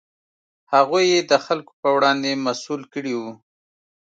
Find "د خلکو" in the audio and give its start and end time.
1.31-1.73